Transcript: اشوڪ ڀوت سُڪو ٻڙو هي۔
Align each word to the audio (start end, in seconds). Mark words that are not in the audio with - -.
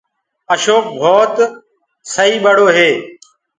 اشوڪ 0.53 0.85
ڀوت 1.01 1.35
سُڪو 2.13 2.37
ٻڙو 2.43 2.67
هي۔ 2.77 2.89